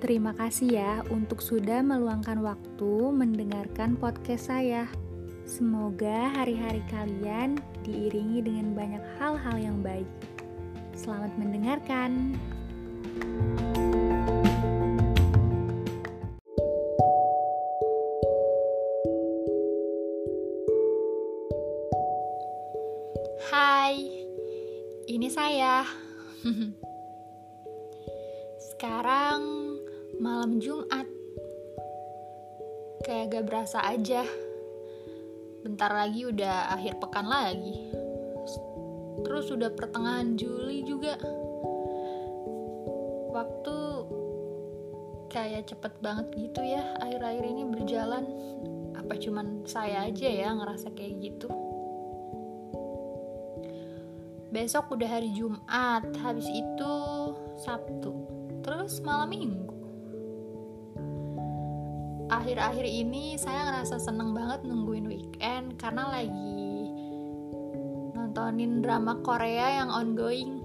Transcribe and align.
Terima 0.00 0.32
kasih 0.32 0.80
ya 0.80 0.92
untuk 1.12 1.44
sudah 1.44 1.84
meluangkan 1.84 2.40
waktu 2.40 2.92
mendengarkan 3.12 4.00
podcast 4.00 4.48
saya. 4.48 4.88
Semoga 5.44 6.32
hari-hari 6.40 6.80
kalian 6.88 7.60
diiringi 7.84 8.40
dengan 8.40 8.72
banyak 8.72 9.04
hal-hal 9.20 9.60
yang 9.60 9.84
baik. 9.84 10.08
Selamat 10.96 11.36
mendengarkan. 11.36 12.32
Hai, 23.52 24.00
ini 25.12 25.28
saya. 25.28 25.84
Sekarang 28.72 29.59
malam 30.20 30.60
Jumat. 30.60 31.08
Kayak 33.08 33.40
gak 33.40 33.44
berasa 33.48 33.80
aja. 33.80 34.20
Bentar 35.64 35.88
lagi 35.88 36.28
udah 36.28 36.76
akhir 36.76 37.00
pekan 37.00 37.24
lagi. 37.24 37.88
Terus 39.24 39.48
udah 39.48 39.72
pertengahan 39.72 40.36
Juli 40.36 40.84
juga. 40.84 41.16
Waktu 43.32 43.76
kayak 45.32 45.72
cepet 45.72 45.94
banget 46.04 46.26
gitu 46.36 46.60
ya 46.60 46.84
akhir-akhir 47.00 47.44
ini 47.48 47.62
berjalan. 47.64 48.24
Apa 49.00 49.16
cuman 49.16 49.64
saya 49.64 50.04
aja 50.04 50.28
ya 50.28 50.52
ngerasa 50.52 50.92
kayak 50.92 51.16
gitu? 51.16 51.48
Besok 54.50 54.98
udah 54.98 55.06
hari 55.08 55.30
Jumat, 55.30 56.10
habis 56.26 56.50
itu 56.50 56.94
Sabtu, 57.62 58.12
terus 58.66 58.98
malam 58.98 59.30
Minggu. 59.30 59.69
Akhir-akhir 62.30 62.86
ini 62.86 63.34
saya 63.34 63.66
ngerasa 63.66 63.98
seneng 63.98 64.30
banget 64.30 64.62
nungguin 64.62 65.10
weekend 65.10 65.74
karena 65.82 66.06
lagi 66.14 66.86
nontonin 68.14 68.78
drama 68.78 69.18
Korea 69.26 69.82
yang 69.82 69.90
ongoing. 69.90 70.62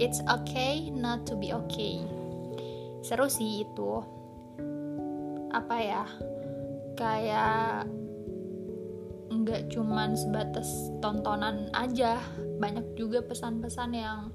It's 0.00 0.24
okay 0.24 0.88
not 0.88 1.28
to 1.28 1.36
be 1.36 1.52
okay. 1.52 2.00
Seru 3.04 3.28
sih 3.28 3.68
itu. 3.68 4.00
Apa 5.52 5.76
ya? 5.84 6.04
Kayak 6.96 7.92
nggak 9.28 9.68
cuman 9.68 10.16
sebatas 10.16 10.68
tontonan 11.04 11.68
aja 11.76 12.24
banyak 12.56 12.84
juga 12.96 13.20
pesan-pesan 13.20 13.90
yang 13.92 14.32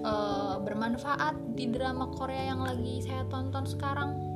uh, 0.00 0.56
bermanfaat 0.64 1.34
di 1.52 1.68
drama 1.68 2.08
Korea 2.14 2.56
yang 2.56 2.64
lagi 2.64 3.04
saya 3.04 3.28
tonton 3.28 3.64
sekarang 3.68 4.35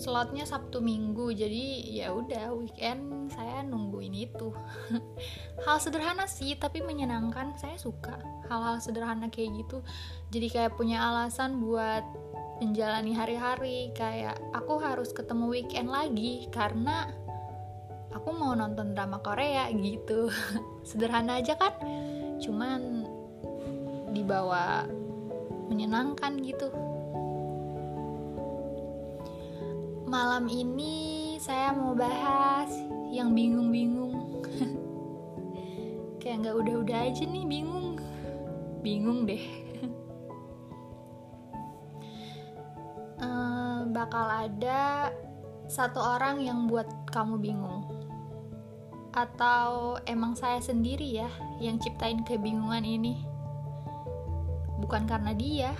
slotnya 0.00 0.48
Sabtu 0.48 0.80
Minggu. 0.80 1.36
Jadi 1.36 1.92
ya 2.00 2.16
udah 2.16 2.56
weekend 2.56 3.28
saya 3.36 3.60
nungguin 3.60 4.16
itu. 4.16 4.48
Hal 5.68 5.76
sederhana 5.76 6.24
sih 6.24 6.56
tapi 6.56 6.80
menyenangkan. 6.80 7.52
Saya 7.60 7.76
suka 7.76 8.16
hal-hal 8.48 8.80
sederhana 8.80 9.28
kayak 9.28 9.60
gitu. 9.60 9.84
Jadi 10.32 10.48
kayak 10.48 10.80
punya 10.80 11.04
alasan 11.04 11.60
buat 11.60 12.02
menjalani 12.64 13.12
hari-hari. 13.12 13.92
Kayak 13.92 14.40
aku 14.56 14.80
harus 14.80 15.12
ketemu 15.12 15.52
weekend 15.52 15.92
lagi 15.92 16.48
karena 16.48 17.12
aku 18.16 18.32
mau 18.32 18.56
nonton 18.56 18.96
drama 18.96 19.20
Korea 19.20 19.68
gitu. 19.68 20.32
Sederhana 20.88 21.44
aja 21.44 21.60
kan? 21.60 21.76
Cuman 22.40 23.04
dibawa 24.10 24.88
menyenangkan 25.70 26.42
gitu 26.42 26.66
malam 30.10 30.50
ini 30.50 31.38
saya 31.38 31.70
mau 31.70 31.94
bahas 31.94 32.66
yang 33.14 33.30
bingung-bingung. 33.30 34.42
Kayak 36.20 36.36
nggak 36.42 36.56
udah-udah 36.58 36.98
aja 37.06 37.22
nih 37.30 37.46
bingung. 37.46 37.94
Bingung 38.82 39.22
deh. 39.30 39.38
Bakal 44.00 44.50
ada 44.50 45.14
satu 45.70 46.02
orang 46.02 46.42
yang 46.42 46.66
buat 46.66 46.90
kamu 47.14 47.38
bingung. 47.38 47.86
Atau 49.14 49.98
emang 50.10 50.34
saya 50.34 50.58
sendiri 50.58 51.22
ya 51.22 51.30
yang 51.62 51.78
ciptain 51.78 52.26
kebingungan 52.26 52.82
ini? 52.82 53.22
Bukan 54.82 55.06
karena 55.06 55.30
dia. 55.38 55.70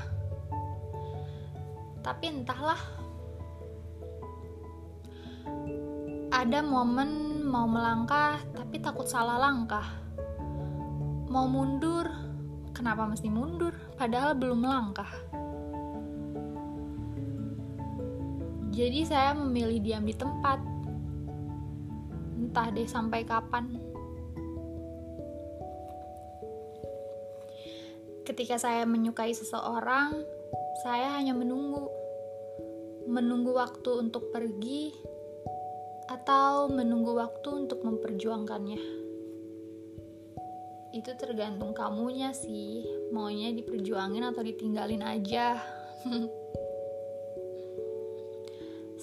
Tapi 2.06 2.30
entahlah 2.30 2.99
ada 6.30 6.60
momen 6.62 7.42
mau 7.46 7.66
melangkah 7.66 8.38
tapi 8.54 8.78
takut 8.78 9.06
salah 9.06 9.38
langkah 9.38 9.86
mau 11.30 11.46
mundur 11.46 12.06
kenapa 12.74 13.06
mesti 13.06 13.28
mundur 13.30 13.74
padahal 13.98 14.34
belum 14.38 14.62
melangkah 14.62 15.10
Jadi 18.70 19.04
saya 19.04 19.36
memilih 19.36 19.82
diam 19.84 20.08
di 20.08 20.16
tempat. 20.16 20.56
Entah 22.40 22.72
deh 22.72 22.88
sampai 22.88 23.26
kapan. 23.28 23.66
Ketika 28.24 28.56
saya 28.56 28.88
menyukai 28.88 29.36
seseorang, 29.36 30.22
saya 30.86 31.12
hanya 31.18 31.36
menunggu. 31.36 31.92
Menunggu 33.04 33.52
waktu 33.52 34.06
untuk 34.06 34.32
pergi 34.32 34.94
atau 36.20 36.68
menunggu 36.68 37.16
waktu 37.16 37.48
untuk 37.64 37.80
memperjuangkannya. 37.80 38.76
Itu 40.92 41.16
tergantung 41.16 41.72
kamunya 41.72 42.36
sih, 42.36 42.84
maunya 43.08 43.56
diperjuangin 43.56 44.20
atau 44.28 44.44
ditinggalin 44.44 45.00
aja. 45.00 45.56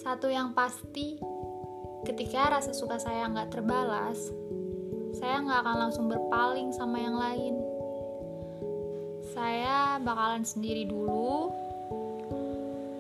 Satu 0.06 0.29
yang 0.29 0.53
pasti, 0.53 1.17
ketika 2.06 2.53
rasa 2.53 2.77
suka 2.77 3.01
saya 3.01 3.25
nggak 3.33 3.50
terbalas, 3.50 4.29
saya 5.17 5.41
nggak 5.41 5.59
akan 5.66 5.77
langsung 5.89 6.06
berpaling 6.06 6.69
sama 6.69 7.01
yang 7.01 7.17
lain. 7.17 7.57
Saya 9.33 9.97
bakalan 10.06 10.45
sendiri 10.45 10.85
dulu. 10.85 11.50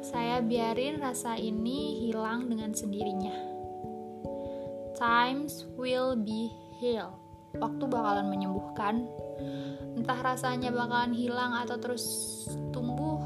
Saya 0.01 0.41
biarin 0.41 0.97
rasa 0.97 1.37
ini 1.37 2.01
hilang 2.01 2.49
dengan 2.49 2.73
sendirinya. 2.73 3.56
Times 4.97 5.69
will 5.77 6.17
be 6.17 6.49
heal. 6.81 7.13
Waktu 7.53 7.85
bakalan 7.85 8.33
menyembuhkan. 8.33 9.05
Entah 9.93 10.19
rasanya 10.25 10.73
bakalan 10.73 11.13
hilang 11.13 11.53
atau 11.53 11.77
terus 11.77 12.03
tumbuh, 12.73 13.21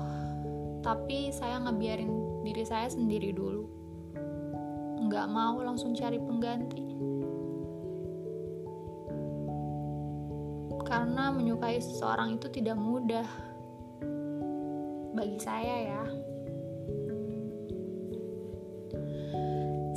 tapi 0.84 1.32
saya 1.32 1.64
ngebiarin 1.64 2.44
diri 2.44 2.68
saya 2.68 2.92
sendiri 2.92 3.32
dulu 3.32 3.82
nggak 5.12 5.28
mau 5.28 5.60
langsung 5.60 5.92
cari 5.92 6.16
pengganti 6.16 6.88
karena 10.88 11.36
menyukai 11.36 11.84
seseorang 11.84 12.40
itu 12.40 12.48
tidak 12.48 12.80
mudah 12.80 13.28
bagi 15.12 15.36
saya 15.36 15.76
ya 15.92 16.04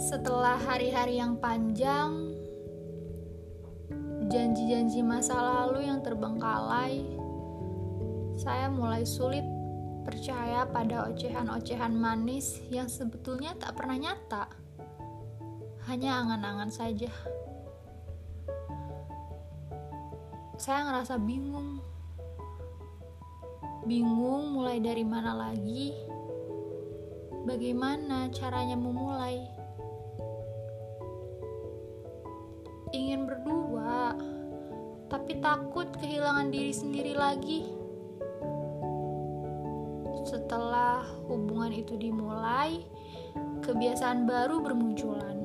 setelah 0.04 0.60
hari-hari 0.60 1.16
yang 1.16 1.40
panjang 1.40 2.36
janji-janji 4.28 5.00
masa 5.00 5.32
lalu 5.32 5.88
yang 5.88 6.04
terbengkalai 6.04 7.00
saya 8.36 8.68
mulai 8.68 9.08
sulit 9.08 9.48
percaya 10.04 10.68
pada 10.68 11.08
ocehan-ocehan 11.08 11.96
manis 11.96 12.60
yang 12.68 12.84
sebetulnya 12.84 13.56
tak 13.56 13.72
pernah 13.80 13.96
nyata. 13.96 14.44
Hanya 15.88 16.20
angan-angan 16.20 16.68
saja. 16.68 17.08
Saya 20.60 20.84
ngerasa 20.84 21.16
bingung. 21.16 21.80
Bingung 23.88 24.52
mulai 24.52 24.84
dari 24.84 25.08
mana 25.08 25.32
lagi? 25.32 25.96
Bagaimana 27.48 28.28
caranya 28.28 28.76
memulai? 28.76 29.63
Ingin 32.94 33.26
berdua, 33.26 34.14
tapi 35.10 35.42
takut 35.42 35.90
kehilangan 35.98 36.54
diri 36.54 36.70
sendiri 36.70 37.10
lagi 37.18 37.66
setelah 40.22 41.02
hubungan 41.26 41.74
itu 41.74 41.98
dimulai, 41.98 42.86
kebiasaan 43.66 44.30
baru 44.30 44.62
bermunculan. 44.62 45.42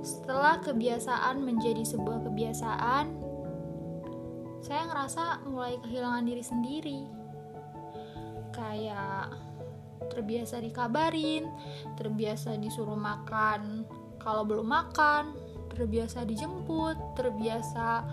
Setelah 0.00 0.64
kebiasaan 0.64 1.44
menjadi 1.44 1.84
sebuah 1.84 2.24
kebiasaan, 2.24 3.06
saya 4.64 4.82
ngerasa 4.88 5.44
mulai 5.44 5.76
kehilangan 5.84 6.24
diri 6.24 6.44
sendiri. 6.44 7.00
kayak 8.54 9.34
terbiasa 10.14 10.62
dikabarin 10.62 11.42
terbiasa 11.98 12.54
disuruh 12.54 12.94
makan 12.94 13.82
kalau 14.22 14.46
belum 14.46 14.70
makan 14.70 15.34
terbiasa 15.74 16.22
dijemput 16.24 16.96
terbiasa 17.18 18.06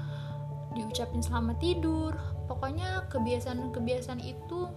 diucapin 0.74 1.22
selamat 1.22 1.58
tidur. 1.62 2.14
Pokoknya 2.50 3.08
kebiasaan-kebiasaan 3.08 4.20
itu 4.20 4.68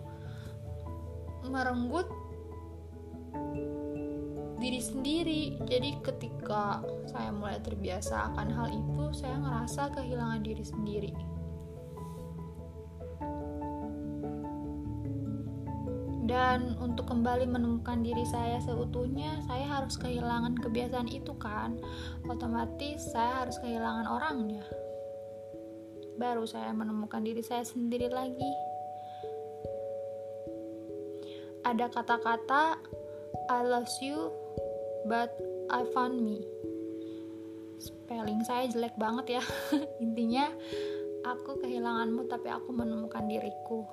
merenggut 1.48 2.06
diri 4.62 4.80
sendiri. 4.80 5.42
Jadi 5.66 5.98
ketika 6.04 6.84
saya 7.10 7.34
mulai 7.34 7.58
terbiasa 7.58 8.32
akan 8.32 8.48
hal 8.54 8.68
itu 8.70 9.04
saya 9.10 9.36
ngerasa 9.42 9.90
kehilangan 9.96 10.40
diri 10.46 10.64
sendiri 10.64 11.33
dan 16.24 16.72
untuk 16.80 17.12
kembali 17.12 17.44
menemukan 17.44 18.00
diri 18.00 18.24
saya 18.24 18.56
seutuhnya 18.64 19.44
saya 19.44 19.68
harus 19.68 20.00
kehilangan 20.00 20.56
kebiasaan 20.56 21.12
itu 21.12 21.36
kan? 21.36 21.76
Otomatis 22.24 23.12
saya 23.12 23.44
harus 23.44 23.60
kehilangan 23.60 24.08
orangnya. 24.08 24.64
Baru 26.16 26.48
saya 26.48 26.72
menemukan 26.72 27.20
diri 27.20 27.44
saya 27.44 27.60
sendiri 27.60 28.08
lagi. 28.08 28.52
Ada 31.68 31.92
kata-kata 31.92 32.80
I 33.52 33.60
love 33.60 33.92
you 34.00 34.32
but 35.04 35.28
I 35.68 35.84
found 35.92 36.24
me. 36.24 36.40
Spelling 37.76 38.40
saya 38.48 38.64
jelek 38.72 38.96
banget 38.96 39.36
ya. 39.36 39.44
Intinya 40.04 40.48
aku 41.28 41.60
kehilanganmu 41.60 42.32
tapi 42.32 42.48
aku 42.48 42.72
menemukan 42.72 43.28
diriku. 43.28 43.84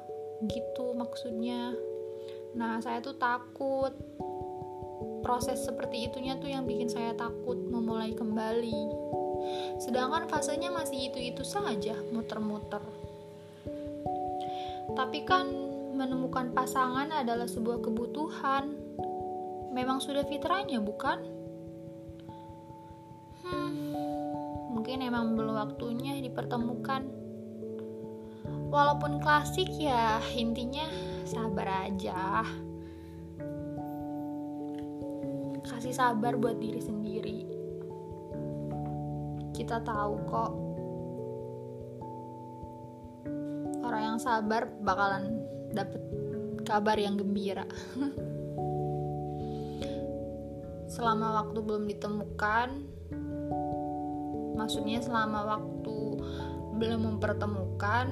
Gitu 0.47 0.95
maksudnya 0.95 1.75
nah 2.57 2.81
saya 2.83 2.99
tuh 2.99 3.15
takut 3.15 3.93
proses 5.21 5.61
seperti 5.61 6.09
itunya 6.09 6.35
tuh 6.41 6.49
yang 6.49 6.67
bikin 6.67 6.89
saya 6.91 7.15
takut 7.15 7.55
memulai 7.55 8.11
kembali 8.11 8.81
sedangkan 9.81 10.29
fasenya 10.29 10.69
masih 10.69 11.13
itu-itu 11.13 11.41
saja 11.45 11.95
muter-muter 12.11 12.81
tapi 14.91 15.23
kan 15.23 15.47
menemukan 15.95 16.51
pasangan 16.51 17.13
adalah 17.13 17.45
sebuah 17.47 17.79
kebutuhan 17.79 18.91
memang 19.71 20.03
sudah 20.03 20.27
fitrahnya, 20.27 20.83
bukan? 20.83 21.17
Hmm, 23.41 23.95
mungkin 24.75 24.99
emang 25.01 25.39
belum 25.39 25.55
waktunya 25.55 26.19
dipertemukan. 26.19 27.20
Walaupun 28.71 29.19
klasik 29.19 29.67
ya, 29.75 30.23
intinya 30.31 30.87
sabar 31.27 31.91
aja. 31.91 32.47
Kasih 35.67 35.91
sabar 35.91 36.39
buat 36.39 36.55
diri 36.55 36.79
sendiri. 36.79 37.39
Kita 39.51 39.83
tahu 39.83 40.13
kok 40.23 40.51
orang 43.83 44.15
yang 44.15 44.19
sabar 44.23 44.71
bakalan 44.79 45.43
dapet 45.75 45.99
kabar 46.63 46.95
yang 46.95 47.19
gembira. 47.19 47.67
selama 50.91 51.39
waktu 51.39 51.59
belum 51.63 51.87
ditemukan 51.87 52.67
maksudnya 54.59 54.99
selama 54.99 55.55
waktu 55.55 55.97
belum 56.75 57.15
mempertemukan 57.15 58.11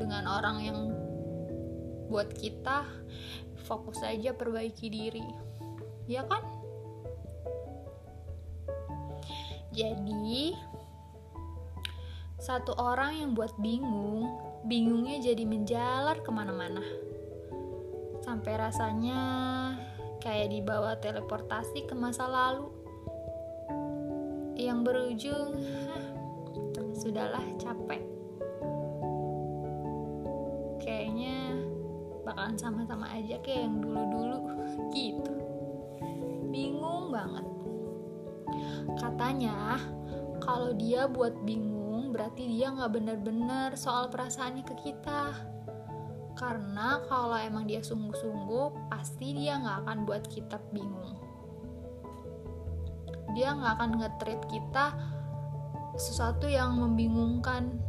dengan 0.00 0.24
orang 0.24 0.56
yang 0.64 0.78
buat 2.08 2.32
kita 2.32 2.88
fokus 3.68 4.00
aja 4.00 4.32
perbaiki 4.32 4.88
diri. 4.88 5.28
Ya 6.08 6.24
kan? 6.24 6.40
Jadi 9.70 10.56
satu 12.40 12.74
orang 12.80 13.20
yang 13.20 13.30
buat 13.36 13.52
bingung 13.60 14.26
bingungnya 14.66 15.20
jadi 15.20 15.44
menjalar 15.44 16.24
ke 16.24 16.30
mana-mana. 16.32 16.82
Sampai 18.24 18.56
rasanya 18.56 19.20
kayak 20.18 20.50
dibawa 20.50 20.96
teleportasi 20.98 21.86
ke 21.86 21.94
masa 21.94 22.26
lalu. 22.26 22.72
Yang 24.58 24.78
berujung 24.82 25.50
sudahlah 27.00 27.40
capek 27.56 28.09
bakalan 32.30 32.54
sama-sama 32.54 33.10
aja 33.10 33.42
kayak 33.42 33.66
yang 33.66 33.82
dulu-dulu. 33.82 34.38
Gitu. 34.94 35.34
Bingung 36.54 37.10
banget. 37.10 37.46
Katanya 38.94 39.82
kalau 40.38 40.70
dia 40.78 41.10
buat 41.10 41.34
bingung 41.42 42.14
berarti 42.14 42.46
dia 42.46 42.70
nggak 42.70 42.90
bener-bener 42.94 43.74
soal 43.74 44.06
perasaannya 44.06 44.62
ke 44.62 44.74
kita. 44.78 45.34
Karena 46.38 47.02
kalau 47.10 47.36
emang 47.36 47.66
dia 47.66 47.82
sungguh-sungguh 47.82 48.88
pasti 48.88 49.34
dia 49.34 49.58
nggak 49.58 49.78
akan 49.84 49.98
buat 50.06 50.24
kita 50.30 50.56
bingung. 50.70 51.18
Dia 53.34 53.58
nggak 53.58 53.72
akan 53.74 53.90
nge-treat 53.98 54.42
kita 54.46 54.94
sesuatu 55.98 56.46
yang 56.46 56.78
membingungkan 56.78 57.82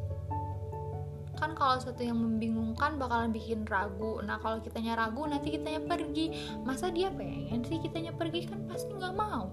kan 1.40 1.56
kalau 1.56 1.80
sesuatu 1.80 2.04
yang 2.04 2.20
membingungkan 2.20 3.00
bakalan 3.00 3.32
bikin 3.32 3.64
ragu. 3.68 4.20
Nah 4.24 4.38
kalau 4.44 4.60
kitanya 4.60 5.00
ragu 5.00 5.24
nanti 5.24 5.56
kitanya 5.56 5.82
pergi. 5.84 6.36
Masa 6.68 6.92
dia 6.92 7.08
pengen 7.14 7.64
sih 7.64 7.80
kitanya 7.80 8.12
pergi? 8.12 8.48
Kan 8.48 8.68
pasti 8.68 8.92
nggak 8.92 9.16
mau. 9.16 9.48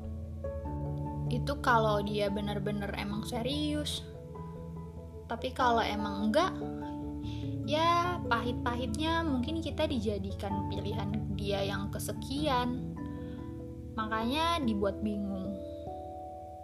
Itu 1.31 1.61
kalau 1.63 2.03
dia 2.03 2.33
bener-bener 2.33 2.91
emang 2.99 3.23
serius. 3.23 4.03
Tapi 5.29 5.53
kalau 5.53 5.85
emang 5.85 6.31
enggak 6.31 6.53
ya 7.69 8.17
pahit-pahitnya 8.33 9.21
mungkin 9.29 9.61
kita 9.61 9.85
dijadikan 9.85 10.73
pilihan 10.73 11.09
dia 11.37 11.63
yang 11.63 11.93
kesekian. 11.95 12.97
Makanya 13.95 14.63
dibuat 14.65 14.99
bingung. 15.05 15.55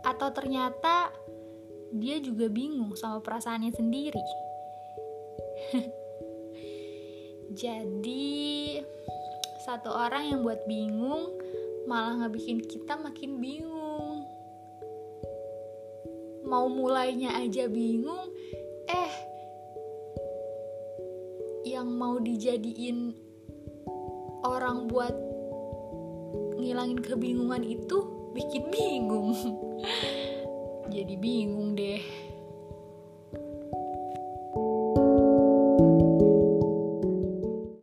Atau 0.05 0.33
ternyata 0.33 1.13
dia 1.95 2.19
juga 2.19 2.51
bingung 2.51 2.99
sama 2.99 3.23
perasaannya 3.23 3.71
sendiri 3.71 4.54
jadi 7.63 8.25
satu 9.65 9.89
orang 9.89 10.29
yang 10.29 10.41
buat 10.45 10.61
bingung 10.69 11.33
malah 11.89 12.21
ngebikin 12.21 12.61
kita 12.65 13.01
makin 13.01 13.41
bingung. 13.41 14.25
Mau 16.45 16.69
mulainya 16.69 17.33
aja 17.41 17.65
bingung 17.69 18.29
eh 18.85 19.13
yang 21.65 21.89
mau 21.89 22.21
dijadiin 22.21 23.17
orang 24.45 24.85
buat 24.93 25.17
ngilangin 26.61 27.01
kebingungan 27.01 27.65
itu 27.65 28.05
bikin 28.37 28.69
bingung. 28.69 29.33
Jadi 30.95 31.17
bingung 31.17 31.73
deh 31.73 32.24